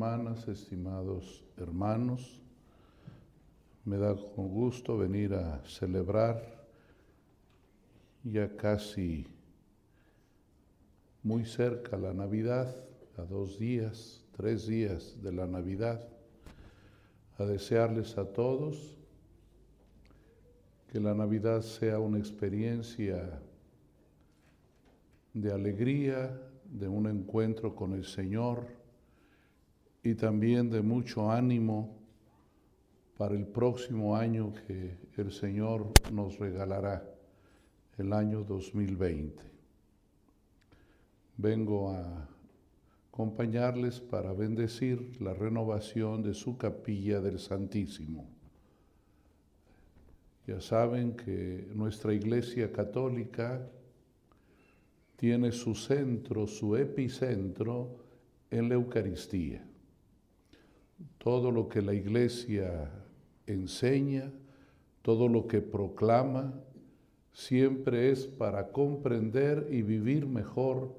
hermanas, 0.00 0.48
estimados 0.48 1.44
hermanos, 1.58 2.40
me 3.84 3.98
da 3.98 4.16
con 4.34 4.48
gusto 4.48 4.96
venir 4.96 5.34
a 5.34 5.62
celebrar 5.66 6.40
ya 8.24 8.56
casi 8.56 9.26
muy 11.22 11.44
cerca 11.44 11.98
la 11.98 12.14
Navidad, 12.14 12.74
a 13.18 13.24
dos 13.24 13.58
días, 13.58 14.24
tres 14.34 14.66
días 14.66 15.22
de 15.22 15.32
la 15.32 15.46
Navidad, 15.46 16.08
a 17.36 17.44
desearles 17.44 18.16
a 18.16 18.24
todos 18.24 18.96
que 20.90 20.98
la 20.98 21.14
Navidad 21.14 21.60
sea 21.60 21.98
una 21.98 22.18
experiencia 22.18 23.38
de 25.34 25.52
alegría, 25.52 26.40
de 26.64 26.88
un 26.88 27.06
encuentro 27.06 27.76
con 27.76 27.92
el 27.92 28.06
Señor 28.06 28.79
y 30.02 30.14
también 30.14 30.70
de 30.70 30.82
mucho 30.82 31.30
ánimo 31.30 31.96
para 33.16 33.34
el 33.34 33.46
próximo 33.46 34.16
año 34.16 34.52
que 34.66 34.96
el 35.18 35.30
Señor 35.30 35.92
nos 36.10 36.38
regalará, 36.38 37.04
el 37.98 38.14
año 38.14 38.44
2020. 38.44 39.42
Vengo 41.36 41.90
a 41.90 42.28
acompañarles 43.12 44.00
para 44.00 44.32
bendecir 44.32 45.20
la 45.20 45.34
renovación 45.34 46.22
de 46.22 46.32
su 46.32 46.56
capilla 46.56 47.20
del 47.20 47.38
Santísimo. 47.38 48.26
Ya 50.46 50.62
saben 50.62 51.14
que 51.14 51.68
nuestra 51.74 52.14
Iglesia 52.14 52.72
Católica 52.72 53.68
tiene 55.16 55.52
su 55.52 55.74
centro, 55.74 56.46
su 56.46 56.76
epicentro 56.76 57.98
en 58.50 58.70
la 58.70 58.76
Eucaristía. 58.76 59.69
Todo 61.18 61.50
lo 61.50 61.68
que 61.68 61.82
la 61.82 61.94
Iglesia 61.94 62.90
enseña, 63.46 64.30
todo 65.02 65.28
lo 65.28 65.46
que 65.46 65.60
proclama, 65.60 66.54
siempre 67.32 68.10
es 68.10 68.26
para 68.26 68.68
comprender 68.68 69.68
y 69.70 69.82
vivir 69.82 70.26
mejor 70.26 70.94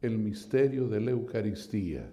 el 0.00 0.18
misterio 0.18 0.88
de 0.88 1.00
la 1.00 1.10
Eucaristía, 1.12 2.10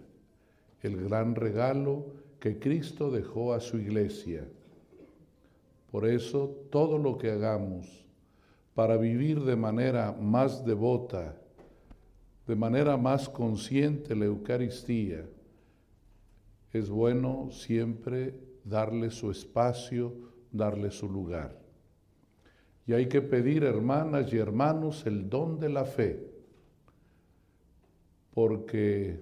el 0.81 1.03
gran 1.03 1.35
regalo 1.35 2.05
que 2.39 2.59
Cristo 2.59 3.11
dejó 3.11 3.53
a 3.53 3.59
su 3.59 3.77
iglesia. 3.77 4.47
Por 5.91 6.07
eso 6.07 6.55
todo 6.69 6.97
lo 6.97 7.17
que 7.17 7.31
hagamos 7.31 8.05
para 8.75 8.95
vivir 8.95 9.43
de 9.43 9.55
manera 9.55 10.13
más 10.13 10.63
devota, 10.63 11.35
de 12.47 12.55
manera 12.55 12.95
más 12.95 13.27
consciente 13.27 14.15
la 14.15 14.25
Eucaristía, 14.25 15.25
es 16.73 16.89
bueno 16.89 17.49
siempre 17.51 18.33
darle 18.63 19.09
su 19.09 19.31
espacio, 19.31 20.13
darle 20.51 20.91
su 20.91 21.09
lugar. 21.09 21.57
Y 22.85 22.93
hay 22.93 23.07
que 23.07 23.21
pedir, 23.21 23.63
hermanas 23.63 24.31
y 24.33 24.37
hermanos, 24.37 25.05
el 25.05 25.29
don 25.29 25.59
de 25.59 25.69
la 25.69 25.85
fe, 25.85 26.27
porque 28.33 29.19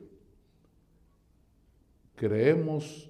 creemos 2.15 3.09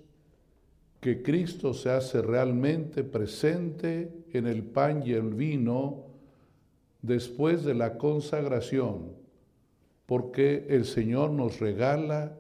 que 1.00 1.22
Cristo 1.22 1.74
se 1.74 1.90
hace 1.92 2.22
realmente 2.22 3.04
presente 3.04 4.26
en 4.34 4.48
el 4.48 4.64
pan 4.64 5.04
y 5.06 5.14
el 5.14 5.34
vino 5.34 6.06
después 7.02 7.64
de 7.64 7.76
la 7.76 7.98
consagración, 7.98 9.14
porque 10.06 10.66
el 10.70 10.86
Señor 10.86 11.32
nos 11.32 11.60
regala 11.60 12.38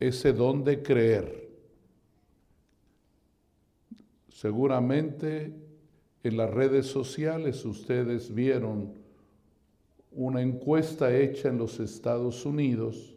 ese 0.00 0.32
don 0.32 0.64
de 0.64 0.82
creer. 0.82 1.50
Seguramente 4.30 5.54
en 6.22 6.36
las 6.38 6.50
redes 6.50 6.86
sociales 6.86 7.64
ustedes 7.66 8.34
vieron 8.34 8.94
una 10.12 10.40
encuesta 10.40 11.14
hecha 11.14 11.50
en 11.50 11.58
los 11.58 11.78
Estados 11.78 12.44
Unidos 12.46 13.14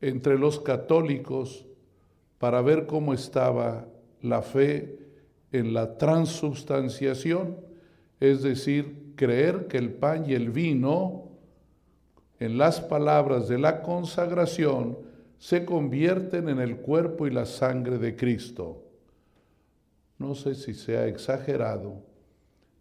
entre 0.00 0.38
los 0.38 0.58
católicos 0.58 1.66
para 2.38 2.62
ver 2.62 2.86
cómo 2.86 3.12
estaba 3.12 3.86
la 4.22 4.42
fe 4.42 4.98
en 5.52 5.74
la 5.74 5.98
transubstanciación, 5.98 7.56
es 8.20 8.42
decir, 8.42 9.12
creer 9.16 9.66
que 9.66 9.78
el 9.78 9.92
pan 9.92 10.28
y 10.28 10.34
el 10.34 10.50
vino, 10.50 11.24
en 12.40 12.56
las 12.56 12.80
palabras 12.80 13.48
de 13.48 13.58
la 13.58 13.82
consagración, 13.82 15.07
se 15.38 15.64
convierten 15.64 16.48
en 16.48 16.58
el 16.58 16.78
cuerpo 16.78 17.26
y 17.26 17.30
la 17.30 17.46
sangre 17.46 17.98
de 17.98 18.16
Cristo. 18.16 18.82
No 20.18 20.34
sé 20.34 20.54
si 20.54 20.74
sea 20.74 21.06
exagerado, 21.06 22.02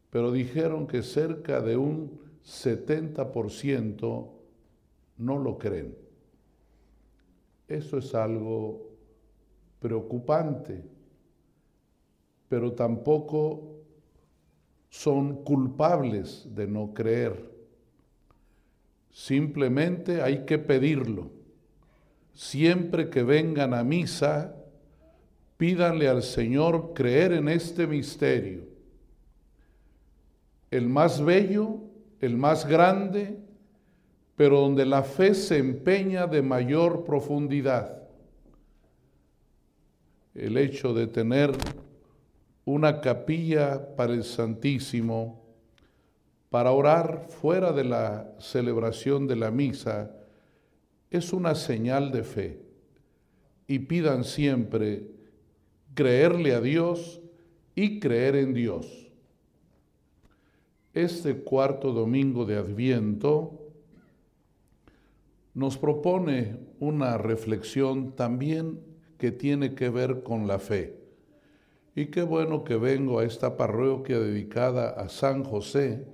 pero 0.09 0.31
dijeron 0.31 0.88
que 0.88 1.03
cerca 1.03 1.62
de 1.62 1.78
un 1.78 2.19
70% 2.44 4.29
no 5.17 5.38
lo 5.38 5.57
creen. 5.57 5.96
Eso 7.67 7.97
es 8.00 8.16
algo 8.16 8.90
preocupante, 9.79 10.84
pero 12.50 12.73
tampoco 12.73 13.78
son 14.90 15.44
culpables 15.44 16.47
de 16.56 16.66
no 16.66 16.94
creer. 16.94 17.51
Simplemente 19.12 20.22
hay 20.22 20.46
que 20.46 20.57
pedirlo. 20.57 21.37
Siempre 22.38 23.09
que 23.09 23.24
vengan 23.24 23.74
a 23.74 23.84
misa, 23.84 24.56
pídanle 25.58 26.08
al 26.08 26.22
Señor 26.22 26.94
creer 26.94 27.31
en 27.31 27.50
este 27.50 27.88
misterio. 27.88 28.62
El 30.70 30.88
más 30.88 31.20
bello, 31.26 31.80
el 32.22 32.38
más 32.38 32.68
grande, 32.68 33.40
pero 34.36 34.59
donde 34.59 34.86
la 34.86 35.02
fe 35.02 35.34
se 35.34 35.58
empeña 35.58 36.28
de 36.28 36.44
mayor 36.44 37.03
profundidad. 37.06 38.03
El 40.36 40.59
hecho 40.59 40.94
de 40.94 41.08
tener 41.08 41.53
una 42.66 43.02
capilla 43.02 43.96
para 43.96 44.14
el 44.14 44.24
Santísimo, 44.24 45.44
para 46.52 46.70
orar 46.70 47.30
fuera 47.30 47.72
de 47.74 47.84
la 47.84 48.30
celebración 48.38 49.26
de 49.26 49.38
la 49.38 49.50
misa, 49.50 50.12
es 51.09 51.34
una 51.34 51.56
señal 51.56 52.12
de 52.12 52.23
fe. 52.23 52.62
Y 53.68 53.79
pidan 53.79 54.23
siempre 54.23 55.07
creerle 55.94 56.53
a 56.53 56.62
Dios 56.62 57.22
y 57.75 58.00
creer 58.00 58.35
en 58.35 58.53
Dios. 58.53 59.07
Este 60.94 61.35
cuarto 61.35 61.91
domingo 61.91 62.46
de 62.46 62.57
Adviento 62.57 63.67
nos 65.53 65.78
propone 65.78 66.57
una 66.79 67.17
reflexión 67.17 68.12
también 68.13 68.79
que 69.17 69.31
tiene 69.31 69.73
que 69.73 69.90
ver 69.90 70.23
con 70.23 70.47
la 70.47 70.59
fe. 70.59 70.97
Y 71.96 72.07
qué 72.07 72.22
bueno 72.22 72.63
que 72.63 72.78
vengo 72.78 73.19
a 73.19 73.25
esta 73.25 73.57
parroquia 73.57 74.19
dedicada 74.19 74.90
a 74.90 75.09
San 75.09 75.44
José, 75.44 76.06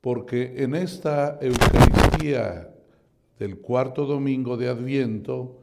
porque 0.00 0.54
en 0.62 0.76
esta 0.76 1.38
Eucaristía 1.40 2.72
del 3.40 3.56
cuarto 3.58 4.04
domingo 4.04 4.58
de 4.58 4.68
Adviento, 4.68 5.62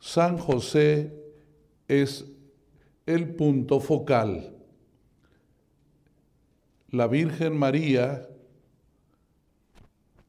San 0.00 0.38
José 0.38 1.12
es 1.86 2.24
el 3.04 3.34
punto 3.34 3.78
focal. 3.78 4.56
La 6.88 7.06
Virgen 7.08 7.58
María 7.58 8.26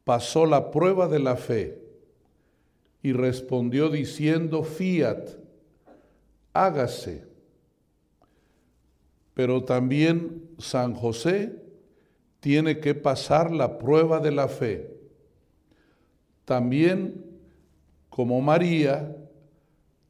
pasó 0.04 0.46
la 0.46 0.70
prueba 0.70 1.08
de 1.08 1.20
la 1.20 1.38
fe 1.38 1.82
y 3.02 3.14
respondió 3.14 3.90
diciendo, 3.90 4.62
fiat, 4.62 5.30
hágase. 6.52 7.26
Pero 9.34 9.64
también 9.64 10.50
San 10.58 10.94
José 10.94 11.56
tiene 12.42 12.82
que 12.82 12.96
pasar 12.96 13.50
la 13.50 13.78
prueba 13.78 14.20
de 14.20 14.32
la 14.32 14.50
fe 14.50 15.01
también 16.52 17.24
como 18.10 18.42
María, 18.42 19.16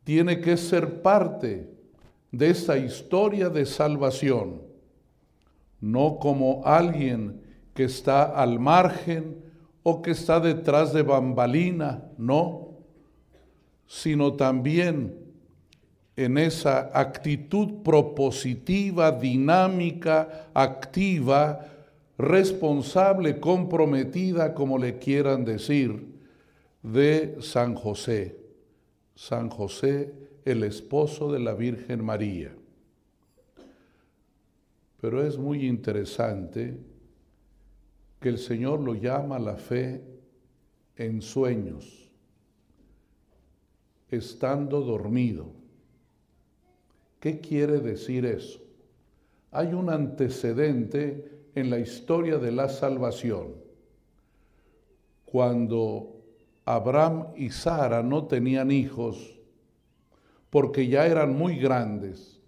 tiene 0.04 0.42
que 0.42 0.58
ser 0.58 1.04
parte 1.04 1.70
de 2.32 2.50
esta 2.50 2.80
historia 2.80 3.48
de 3.50 3.64
salvación, 3.68 4.60
no 5.80 6.18
como 6.18 6.64
alguien 6.66 7.44
que 7.76 7.84
está 7.84 8.24
al 8.24 8.58
margen 8.58 9.36
o 9.84 10.02
que 10.02 10.10
está 10.10 10.40
detrás 10.40 10.94
de 10.94 11.04
bambalina, 11.04 12.06
no, 12.18 12.70
sino 13.86 14.34
también 14.34 15.16
en 16.16 16.40
esa 16.40 16.90
actitud 16.92 17.84
propositiva, 17.84 19.12
dinámica, 19.12 20.48
activa, 20.56 21.68
responsable, 22.18 23.40
comprometida, 23.40 24.56
como 24.56 24.80
le 24.80 24.98
quieran 24.98 25.46
decir, 25.46 26.11
de 26.84 27.38
San 27.42 27.76
José. 27.76 28.38
San 29.16 29.50
José 29.50 30.14
el 30.46 30.64
esposo 30.64 31.32
de 31.32 31.40
la 31.40 31.54
Virgen 31.54 32.04
María. 32.04 32.56
Pero 35.00 35.24
es 35.24 35.38
muy 35.38 35.68
interesante 35.68 36.78
que 38.20 38.30
el 38.30 38.38
Señor 38.38 38.80
lo 38.82 38.94
llama 38.94 39.40
la 39.40 39.56
fe 39.56 40.04
en 40.96 41.22
sueños, 41.22 42.10
estando 44.10 44.82
dormido. 44.82 45.52
¿Qué 47.20 47.40
quiere 47.40 47.80
decir 47.80 48.26
eso? 48.26 48.60
Hay 49.52 49.74
un 49.74 49.90
antecedente 49.90 51.44
en 51.56 51.70
la 51.70 51.80
historia 51.80 52.38
de 52.38 52.52
la 52.52 52.70
salvación. 52.70 53.56
Cuando 55.26 56.21
Abraham 56.66 57.28
y 57.36 57.50
Sara 57.50 58.04
no 58.04 58.26
tenían 58.26 58.72
hijos, 58.72 59.40
porque 60.50 60.88
ya 60.88 61.08
eran 61.08 61.36
muy 61.36 61.58
grandes, 61.58 62.40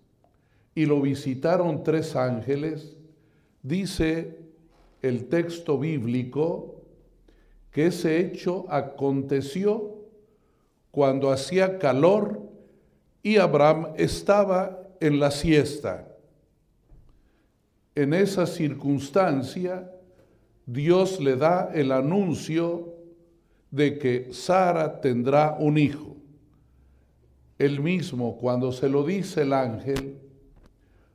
y 0.75 0.85
lo 0.85 1.01
visitaron 1.01 1.83
tres 1.83 2.15
ángeles, 2.15 2.95
dice 3.61 4.39
el 5.01 5.25
texto 5.25 5.77
bíblico 5.77 6.81
que 7.71 7.87
ese 7.87 8.19
hecho 8.19 8.65
aconteció 8.69 9.95
cuando 10.91 11.31
hacía 11.31 11.79
calor 11.79 12.41
y 13.23 13.37
Abraham 13.37 13.93
estaba 13.97 14.79
en 14.99 15.19
la 15.19 15.31
siesta. 15.31 16.07
En 17.95 18.13
esa 18.13 18.45
circunstancia, 18.45 19.91
Dios 20.65 21.19
le 21.19 21.35
da 21.35 21.71
el 21.73 21.91
anuncio 21.91 22.92
de 23.73 23.97
que 23.97 24.31
Sara 24.31 25.01
tendrá 25.01 25.57
un 25.57 25.79
hijo. 25.79 26.15
Él 27.57 27.79
mismo, 27.79 28.37
cuando 28.37 28.71
se 28.71 28.87
lo 28.87 29.03
dice 29.03 29.41
el 29.41 29.51
ángel, 29.51 30.19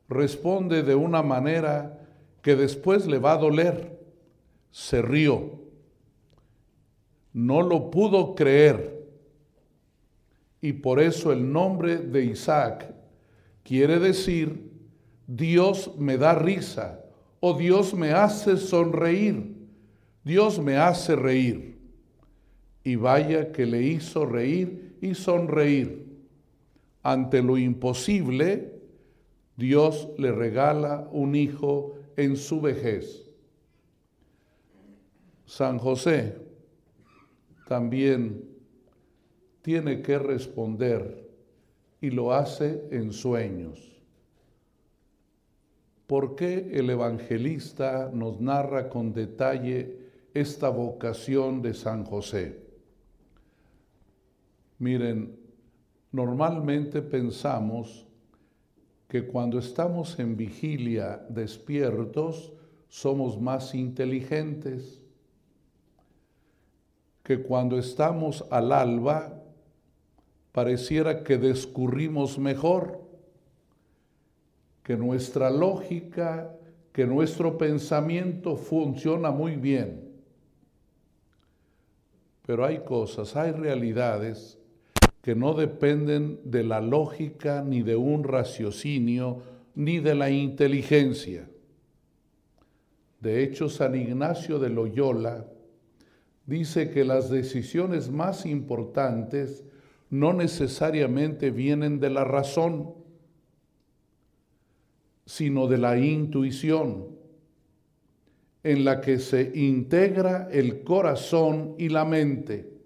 responde 0.08 0.82
de 0.82 0.96
una 0.96 1.22
manera 1.22 2.00
que 2.42 2.56
después 2.56 3.06
le 3.06 3.18
va 3.18 3.34
a 3.34 3.38
doler. 3.38 3.96
Se 4.72 5.00
rió. 5.00 5.52
No 7.32 7.62
lo 7.62 7.92
pudo 7.92 8.34
creer. 8.34 9.06
Y 10.60 10.72
por 10.72 10.98
eso 10.98 11.30
el 11.30 11.52
nombre 11.52 11.98
de 11.98 12.24
Isaac 12.24 12.92
quiere 13.62 14.00
decir 14.00 14.68
Dios 15.28 15.92
me 15.96 16.18
da 16.18 16.34
risa 16.34 17.04
o 17.38 17.56
Dios 17.56 17.94
me 17.94 18.10
hace 18.10 18.56
sonreír. 18.56 19.54
Dios 20.24 20.58
me 20.58 20.76
hace 20.76 21.14
reír. 21.14 21.77
Y 22.88 22.96
vaya 22.96 23.52
que 23.52 23.66
le 23.66 23.82
hizo 23.82 24.24
reír 24.24 24.96
y 25.02 25.14
sonreír. 25.14 26.06
Ante 27.02 27.42
lo 27.42 27.58
imposible, 27.58 28.80
Dios 29.58 30.08
le 30.16 30.32
regala 30.32 31.06
un 31.12 31.34
hijo 31.34 31.96
en 32.16 32.34
su 32.34 32.62
vejez. 32.62 33.28
San 35.44 35.76
José 35.78 36.38
también 37.68 38.42
tiene 39.60 40.00
que 40.00 40.18
responder 40.18 41.28
y 42.00 42.08
lo 42.08 42.32
hace 42.32 42.84
en 42.90 43.12
sueños. 43.12 44.00
¿Por 46.06 46.36
qué 46.36 46.70
el 46.72 46.88
evangelista 46.88 48.10
nos 48.14 48.40
narra 48.40 48.88
con 48.88 49.12
detalle 49.12 49.94
esta 50.32 50.70
vocación 50.70 51.60
de 51.60 51.74
San 51.74 52.06
José? 52.06 52.66
Miren, 54.78 55.36
normalmente 56.12 57.02
pensamos 57.02 58.06
que 59.08 59.26
cuando 59.26 59.58
estamos 59.58 60.18
en 60.18 60.36
vigilia 60.36 61.24
despiertos 61.28 62.52
somos 62.88 63.40
más 63.40 63.74
inteligentes, 63.74 65.02
que 67.22 67.42
cuando 67.42 67.78
estamos 67.78 68.44
al 68.50 68.72
alba 68.72 69.42
pareciera 70.52 71.24
que 71.24 71.38
descurrimos 71.38 72.38
mejor, 72.38 73.02
que 74.82 74.96
nuestra 74.96 75.50
lógica, 75.50 76.54
que 76.92 77.06
nuestro 77.06 77.58
pensamiento 77.58 78.56
funciona 78.56 79.30
muy 79.30 79.56
bien. 79.56 80.08
Pero 82.46 82.64
hay 82.64 82.78
cosas, 82.78 83.36
hay 83.36 83.52
realidades 83.52 84.57
que 85.28 85.34
no 85.34 85.52
dependen 85.52 86.40
de 86.42 86.64
la 86.64 86.80
lógica, 86.80 87.62
ni 87.62 87.82
de 87.82 87.96
un 87.96 88.24
raciocinio, 88.24 89.42
ni 89.74 90.00
de 90.00 90.14
la 90.14 90.30
inteligencia. 90.30 91.50
De 93.20 93.42
hecho, 93.42 93.68
San 93.68 93.94
Ignacio 93.94 94.58
de 94.58 94.70
Loyola 94.70 95.44
dice 96.46 96.88
que 96.88 97.04
las 97.04 97.28
decisiones 97.28 98.10
más 98.10 98.46
importantes 98.46 99.66
no 100.08 100.32
necesariamente 100.32 101.50
vienen 101.50 102.00
de 102.00 102.08
la 102.08 102.24
razón, 102.24 102.94
sino 105.26 105.66
de 105.66 105.76
la 105.76 105.98
intuición, 105.98 107.06
en 108.62 108.82
la 108.82 109.02
que 109.02 109.18
se 109.18 109.52
integra 109.54 110.48
el 110.50 110.84
corazón 110.84 111.74
y 111.76 111.90
la 111.90 112.06
mente 112.06 112.77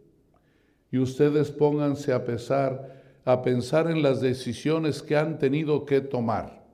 y 0.92 0.98
ustedes 0.98 1.50
pónganse 1.50 2.12
a 2.12 2.24
pesar, 2.24 3.02
a 3.24 3.42
pensar 3.42 3.90
en 3.90 4.02
las 4.02 4.20
decisiones 4.20 5.02
que 5.02 5.16
han 5.16 5.38
tenido 5.38 5.86
que 5.86 6.02
tomar. 6.02 6.66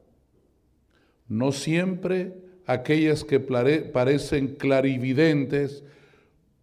No 1.28 1.52
siempre 1.52 2.34
aquellas 2.66 3.22
que 3.22 3.38
parecen 3.38 4.56
clarividentes 4.56 5.84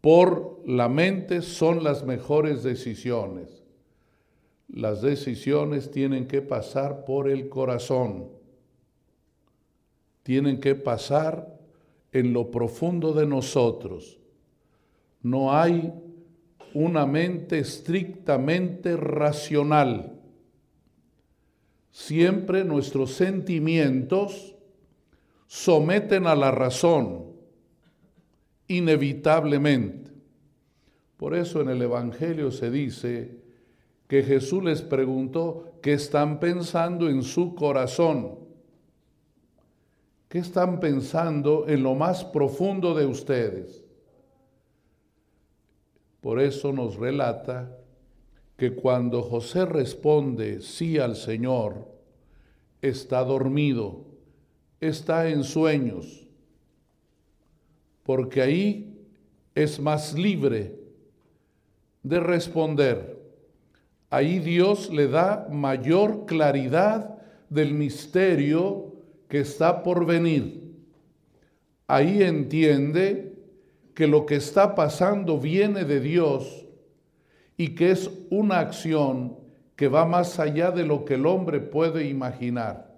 por 0.01 0.61
la 0.67 0.89
mente 0.89 1.41
son 1.41 1.83
las 1.83 2.05
mejores 2.05 2.61
decisiones. 2.61 3.63
Las 4.67 5.01
decisiones 5.01 5.91
tienen 5.91 6.27
que 6.27 6.41
pasar 6.41 7.05
por 7.05 7.29
el 7.29 7.47
corazón, 7.47 8.27
tienen 10.23 10.59
que 10.59 10.75
pasar 10.75 11.57
en 12.11 12.33
lo 12.33 12.51
profundo 12.51 13.13
de 13.13 13.25
nosotros. 13.25 14.19
No 15.21 15.53
hay 15.53 15.93
una 16.75 17.05
mente 17.05 17.59
estrictamente 17.59 18.97
racional. 18.97 20.19
Siempre 21.89 22.65
nuestros 22.65 23.13
sentimientos 23.13 24.55
someten 25.47 26.27
a 26.27 26.35
la 26.35 26.51
razón, 26.51 27.27
inevitablemente. 28.67 30.11
Por 31.15 31.33
eso 31.33 31.61
en 31.61 31.69
el 31.69 31.81
Evangelio 31.81 32.51
se 32.51 32.69
dice 32.69 33.39
que 34.09 34.21
Jesús 34.21 34.61
les 34.61 34.81
preguntó 34.81 35.79
qué 35.81 35.93
están 35.93 36.41
pensando 36.41 37.07
en 37.07 37.23
su 37.23 37.55
corazón. 37.55 38.37
¿Qué 40.27 40.39
están 40.39 40.81
pensando 40.81 41.69
en 41.69 41.83
lo 41.83 41.95
más 41.95 42.25
profundo 42.25 42.93
de 42.93 43.05
ustedes? 43.05 43.84
Por 46.25 46.41
eso 46.41 46.73
nos 46.73 46.95
relata 46.95 47.77
que 48.57 48.73
cuando 48.73 49.21
José 49.21 49.63
responde 49.63 50.59
sí 50.59 50.97
al 50.97 51.15
Señor, 51.15 51.87
está 52.81 53.23
dormido, 53.23 54.05
está 54.81 55.29
en 55.29 55.43
sueños, 55.43 56.25
porque 58.01 58.41
ahí 58.41 59.05
es 59.53 59.79
más 59.79 60.15
libre 60.15 60.79
de 62.01 62.19
responder. 62.19 63.21
Ahí 64.09 64.39
Dios 64.39 64.89
le 64.91 65.07
da 65.07 65.47
mayor 65.51 66.25
claridad 66.25 67.19
del 67.51 67.75
misterio 67.75 68.95
que 69.29 69.41
está 69.41 69.83
por 69.83 70.07
venir. 70.07 70.73
Ahí 71.85 72.23
entiende 72.23 73.34
que 73.95 74.07
lo 74.07 74.25
que 74.25 74.35
está 74.35 74.75
pasando 74.75 75.39
viene 75.39 75.85
de 75.85 76.01
Dios 76.01 76.65
y 77.57 77.69
que 77.75 77.91
es 77.91 78.11
una 78.29 78.59
acción 78.59 79.37
que 79.77 79.87
va 79.87 80.05
más 80.05 80.37
allá 80.37 80.69
de 80.71 80.85
lo 80.85 81.05
que 81.05 81.15
el 81.15 81.25
hombre 81.25 81.61
puede 81.61 82.05
imaginar. 82.05 82.93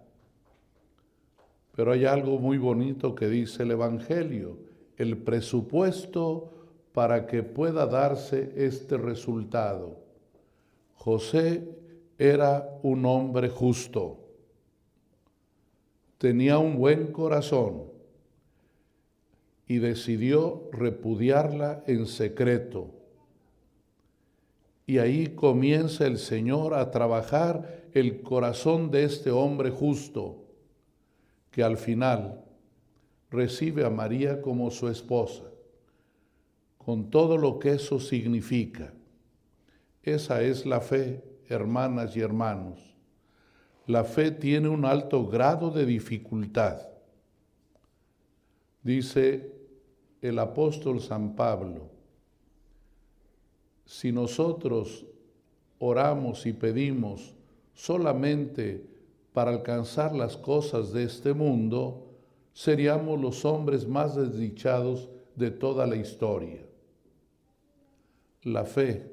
Pero 1.76 1.92
hay 1.92 2.06
algo 2.06 2.40
muy 2.40 2.58
bonito 2.58 3.14
que 3.14 3.28
dice 3.28 3.62
el 3.62 3.72
Evangelio, 3.72 4.58
el 4.98 5.18
presupuesto 5.18 6.52
para 6.94 7.28
que 7.28 7.44
pueda 7.44 7.86
darse 7.86 8.52
este 8.56 8.98
resultado. 8.98 10.00
José 10.96 11.64
era 12.18 12.68
un 12.82 13.06
hombre 13.06 13.50
justo, 13.50 14.18
tenía 16.18 16.58
un 16.58 16.80
buen 16.80 17.12
corazón 17.12 17.97
y 19.68 19.80
decidió 19.80 20.70
repudiarla 20.72 21.84
en 21.88 22.06
secreto. 22.08 22.94
Y 24.86 25.00
ahí 25.00 25.28
comienza 25.28 26.08
el 26.08 26.18
Señor 26.18 26.74
a 26.74 26.90
trabajar 26.92 27.84
el 27.94 28.22
corazón 28.22 28.90
de 28.90 29.04
este 29.04 29.32
hombre 29.32 29.70
justo, 29.70 30.46
que 31.52 31.64
al 31.64 31.76
final 31.76 32.46
recibe 33.30 33.86
a 33.86 33.90
María 33.90 34.42
como 34.42 34.72
su 34.72 34.88
esposa, 34.88 35.44
con 36.78 37.10
todo 37.10 37.38
lo 37.38 37.60
que 37.60 37.72
eso 37.72 38.00
significa. 38.00 38.94
Esa 40.04 40.42
es 40.42 40.66
la 40.66 40.80
fe, 40.80 41.22
hermanas 41.50 42.16
y 42.16 42.22
hermanos. 42.22 42.96
La 43.88 44.06
fe 44.06 44.32
tiene 44.32 44.70
un 44.70 44.86
alto 44.86 45.28
grado 45.28 45.70
de 45.70 45.86
dificultad. 45.86 46.88
Dice 48.84 49.57
el 50.22 50.40
apóstol 50.40 51.02
San 51.02 51.36
Pablo, 51.36 51.90
si 53.86 54.12
nosotros 54.12 55.06
oramos 55.80 56.46
y 56.46 56.54
pedimos 56.54 57.34
solamente 57.74 58.84
para 59.34 59.52
alcanzar 59.52 60.16
las 60.16 60.36
cosas 60.36 60.92
de 60.92 61.04
este 61.04 61.34
mundo, 61.34 62.08
seríamos 62.54 63.20
los 63.22 63.46
hombres 63.46 63.88
más 63.88 64.16
desdichados 64.16 65.10
de 65.36 65.52
toda 65.52 65.86
la 65.86 65.96
historia. 65.96 66.66
La 68.42 68.66
fe 68.66 69.12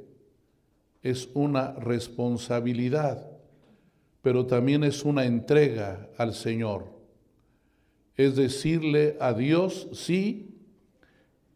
es 1.02 1.28
una 1.34 1.72
responsabilidad, 1.72 3.30
pero 4.22 4.46
también 4.46 4.82
es 4.84 5.04
una 5.04 5.26
entrega 5.26 6.08
al 6.16 6.32
Señor. 6.32 6.86
Es 8.16 8.36
decirle 8.36 9.18
a 9.20 9.34
Dios 9.34 9.88
sí 9.92 10.53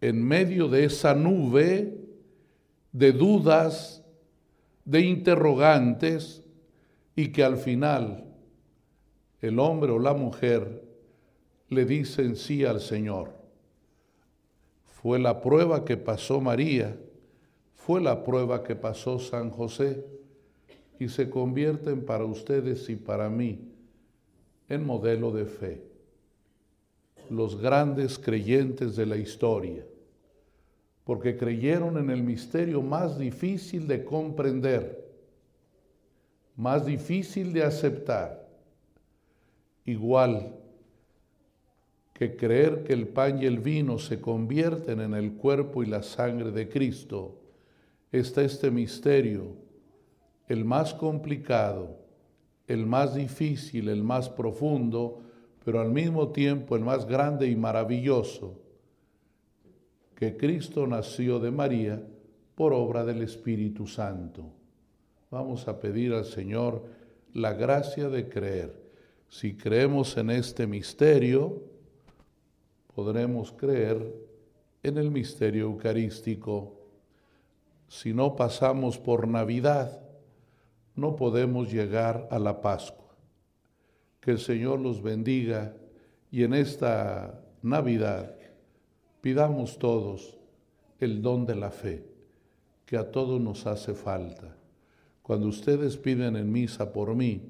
en 0.01 0.23
medio 0.23 0.69
de 0.69 0.85
esa 0.85 1.15
nube 1.15 1.99
de 2.93 3.13
dudas, 3.13 4.03
de 4.85 5.01
interrogantes, 5.01 6.43
y 7.15 7.33
que 7.33 7.43
al 7.43 7.57
final 7.57 8.25
el 9.41 9.59
hombre 9.59 9.91
o 9.93 9.99
la 9.99 10.15
mujer 10.15 10.85
le 11.69 11.85
dicen 11.85 12.37
sí 12.37 12.65
al 12.65 12.81
Señor. 12.81 13.33
Fue 14.85 15.19
la 15.19 15.41
prueba 15.41 15.85
que 15.85 15.97
pasó 15.97 16.41
María, 16.41 16.97
fue 17.75 18.01
la 18.01 18.23
prueba 18.23 18.63
que 18.63 18.77
pasó 18.77 19.19
San 19.19 19.51
José, 19.51 20.05
y 20.99 21.09
se 21.09 21.31
convierten 21.31 22.05
para 22.05 22.25
ustedes 22.25 22.89
y 22.89 22.97
para 22.97 23.29
mí 23.29 23.69
en 24.69 24.85
modelo 24.85 25.31
de 25.31 25.47
fe, 25.47 25.83
los 27.31 27.61
grandes 27.61 28.19
creyentes 28.19 28.97
de 28.97 29.07
la 29.07 29.17
historia 29.17 29.85
porque 31.09 31.39
creyeron 31.39 31.97
en 31.97 32.11
el 32.11 32.23
misterio 32.23 32.83
más 32.83 33.19
difícil 33.19 33.89
de 33.89 34.05
comprender, 34.05 35.11
más 36.55 36.85
difícil 36.85 37.55
de 37.55 37.63
aceptar, 37.63 38.47
igual 39.87 40.55
que 42.13 42.37
creer 42.37 42.85
que 42.85 42.93
el 42.93 43.09
pan 43.09 43.43
y 43.43 43.47
el 43.47 43.59
vino 43.59 43.99
se 43.99 44.21
convierten 44.21 45.01
en 45.01 45.15
el 45.15 45.33
cuerpo 45.33 45.83
y 45.83 45.87
la 45.87 46.03
sangre 46.03 46.51
de 46.51 46.69
Cristo, 46.69 47.41
está 48.13 48.43
este 48.43 48.71
misterio, 48.71 49.57
el 50.47 50.67
más 50.67 50.93
complicado, 50.93 52.01
el 52.67 52.85
más 52.85 53.15
difícil, 53.15 53.89
el 53.89 54.03
más 54.03 54.29
profundo, 54.29 55.23
pero 55.69 55.83
al 55.83 55.91
mismo 55.91 56.29
tiempo 56.29 56.77
el 56.77 56.83
más 56.83 57.05
grande 57.05 57.47
y 57.47 57.55
maravilloso, 57.55 58.59
que 60.15 60.35
Cristo 60.35 60.87
nació 60.87 61.41
de 61.41 61.51
María 61.51 62.03
por 62.55 62.73
obra 62.73 63.05
del 63.05 63.21
Espíritu 63.21 63.87
Santo. 63.87 64.47
Vamos 65.31 65.69
a 65.69 65.79
pedir 65.79 66.15
al 66.15 66.25
Señor 66.25 66.85
la 67.35 67.53
gracia 67.53 68.09
de 68.09 68.31
creer. 68.31 68.81
Si 69.29 69.59
creemos 69.59 70.17
en 70.17 70.31
este 70.31 70.67
misterio, 70.67 71.63
podremos 72.95 73.53
creer 73.53 74.11
en 74.83 74.97
el 74.97 75.11
misterio 75.11 75.65
eucarístico. 75.65 76.81
Si 77.89 78.15
no 78.15 78.37
pasamos 78.37 78.97
por 78.97 79.29
Navidad, 79.29 80.01
no 80.95 81.15
podemos 81.15 81.71
llegar 81.71 82.27
a 82.31 82.39
la 82.39 82.63
Pascua. 82.63 83.08
Que 84.21 84.33
el 84.33 84.39
Señor 84.39 84.81
los 84.81 85.03
bendiga 85.03 85.75
y 86.31 86.43
en 86.43 86.55
esta 86.55 87.41
Navidad 87.63 88.39
Pidamos 89.21 89.79
todos 89.79 90.39
el 91.01 91.21
don 91.23 91.45
de 91.45 91.57
la 91.57 91.71
fe, 91.71 92.05
que 92.87 92.97
a 92.97 93.11
todos 93.11 93.41
nos 93.41 93.67
hace 93.67 93.95
falta. 93.95 94.57
Cuando 95.23 95.49
ustedes 95.49 95.97
piden 95.97 96.37
en 96.37 96.51
misa 96.51 96.93
por 96.93 97.15
mí, 97.15 97.43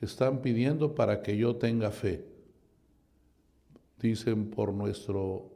están 0.00 0.40
pidiendo 0.40 0.94
para 0.94 1.20
que 1.20 1.36
yo 1.36 1.56
tenga 1.56 1.90
fe. 1.90 2.24
Dicen 4.00 4.50
por 4.50 4.72
nuestro 4.72 5.50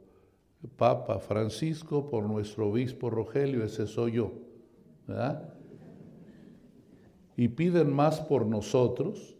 Papa 0.77 1.19
Francisco, 1.19 2.09
por 2.09 2.25
nuestro 2.25 2.69
obispo 2.69 3.09
Rogelio, 3.09 3.63
ese 3.63 3.87
soy 3.87 4.13
yo. 4.13 4.33
Y 7.37 7.47
piden 7.47 7.93
más 7.93 8.19
por 8.19 8.45
nosotros, 8.45 9.35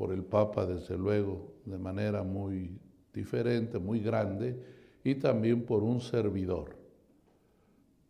por 0.00 0.14
el 0.14 0.24
Papa 0.24 0.64
desde 0.64 0.96
luego, 0.96 1.52
de 1.66 1.76
manera 1.76 2.22
muy 2.22 2.80
diferente, 3.12 3.78
muy 3.78 4.00
grande, 4.00 4.58
y 5.04 5.16
también 5.16 5.66
por 5.66 5.82
un 5.82 6.00
servidor, 6.00 6.74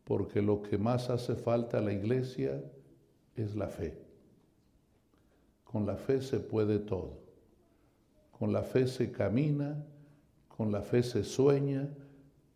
porque 0.04 0.40
lo 0.40 0.62
que 0.62 0.78
más 0.78 1.10
hace 1.10 1.34
falta 1.34 1.78
a 1.78 1.80
la 1.80 1.92
iglesia 1.92 2.62
es 3.34 3.56
la 3.56 3.66
fe. 3.66 3.98
Con 5.64 5.84
la 5.84 5.96
fe 5.96 6.22
se 6.22 6.38
puede 6.38 6.78
todo. 6.78 7.18
Con 8.38 8.52
la 8.52 8.62
fe 8.62 8.86
se 8.86 9.10
camina, 9.10 9.84
con 10.46 10.70
la 10.70 10.82
fe 10.82 11.02
se 11.02 11.24
sueña, 11.24 11.88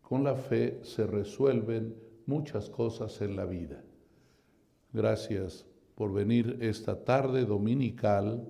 con 0.01 0.23
la 0.23 0.35
fe 0.35 0.79
se 0.81 1.05
resuelven 1.05 1.93
muchas 2.25 2.69
cosas 2.69 3.19
en 3.19 3.35
la 3.35 3.43
vida. 3.43 3.83
Gracias 4.93 5.65
por 5.93 6.13
venir 6.13 6.57
esta 6.61 7.03
tarde 7.03 7.43
dominical, 7.43 8.47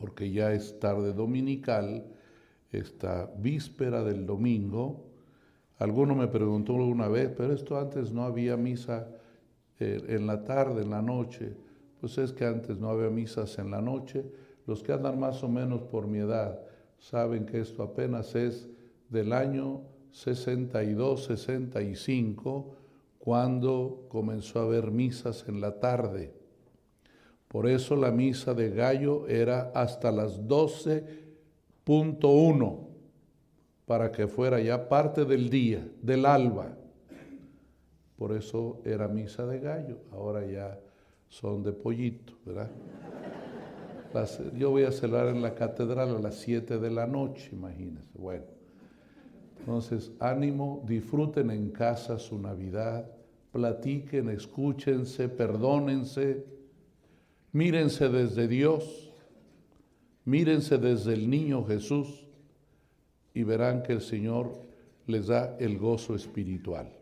porque 0.00 0.30
ya 0.30 0.52
es 0.52 0.78
tarde 0.78 1.12
dominical 1.12 2.04
esta 2.70 3.30
víspera 3.38 4.02
del 4.02 4.26
domingo. 4.26 5.04
Alguno 5.78 6.14
me 6.14 6.28
preguntó 6.28 6.74
una 6.74 7.08
vez, 7.08 7.30
pero 7.36 7.52
esto 7.52 7.78
antes 7.78 8.12
no 8.12 8.24
había 8.24 8.56
misa 8.56 9.08
eh, 9.78 10.02
en 10.08 10.26
la 10.26 10.44
tarde, 10.44 10.82
en 10.82 10.90
la 10.90 11.02
noche. 11.02 11.56
Pues 12.00 12.18
es 12.18 12.32
que 12.32 12.44
antes 12.44 12.78
no 12.78 12.90
había 12.90 13.10
misas 13.10 13.58
en 13.58 13.70
la 13.70 13.80
noche. 13.80 14.24
Los 14.66 14.82
que 14.82 14.92
andan 14.92 15.18
más 15.18 15.42
o 15.42 15.48
menos 15.48 15.82
por 15.82 16.06
mi 16.06 16.18
edad 16.18 16.60
saben 16.98 17.46
que 17.46 17.60
esto 17.60 17.82
apenas 17.82 18.34
es 18.34 18.68
del 19.08 19.32
año 19.32 19.82
62, 20.10 21.24
65, 21.24 22.74
cuando 23.18 24.06
comenzó 24.08 24.60
a 24.60 24.62
haber 24.62 24.90
misas 24.90 25.44
en 25.48 25.60
la 25.60 25.78
tarde. 25.78 26.32
Por 27.56 27.66
eso 27.66 27.96
la 27.96 28.10
misa 28.10 28.52
de 28.52 28.68
gallo 28.68 29.26
era 29.28 29.72
hasta 29.74 30.12
las 30.12 30.46
12 30.46 31.24
Punto 31.84 32.28
uno, 32.28 32.88
para 33.86 34.12
que 34.12 34.28
fuera 34.28 34.60
ya 34.60 34.90
parte 34.90 35.24
del 35.24 35.48
día, 35.48 35.88
del 36.02 36.26
alba. 36.26 36.76
Por 38.18 38.32
eso 38.32 38.82
era 38.84 39.08
misa 39.08 39.46
de 39.46 39.58
gallo, 39.60 40.00
ahora 40.12 40.44
ya 40.44 40.78
son 41.30 41.62
de 41.62 41.72
pollito, 41.72 42.34
¿verdad? 42.44 42.68
yo 44.54 44.68
voy 44.68 44.82
a 44.82 44.92
celebrar 44.92 45.28
en 45.28 45.40
la 45.40 45.54
catedral 45.54 46.14
a 46.14 46.18
las 46.18 46.34
7 46.34 46.76
de 46.78 46.90
la 46.90 47.06
noche, 47.06 47.48
imagínense. 47.52 48.10
Bueno, 48.18 48.44
entonces 49.60 50.12
ánimo, 50.20 50.84
disfruten 50.86 51.50
en 51.50 51.70
casa 51.70 52.18
su 52.18 52.38
Navidad, 52.38 53.10
platiquen, 53.50 54.28
escúchense, 54.28 55.30
perdónense, 55.30 56.55
mírense 57.56 58.08
desde 58.08 58.46
Dios 58.46 59.06
Mírense 60.26 60.76
desde 60.76 61.14
el 61.14 61.30
niño 61.30 61.64
Jesús 61.64 62.26
y 63.32 63.44
verán 63.44 63.84
que 63.84 63.92
el 63.92 64.00
Señor 64.00 64.60
les 65.06 65.28
da 65.28 65.56
el 65.60 65.78
gozo 65.78 66.16
espiritual. 66.16 66.95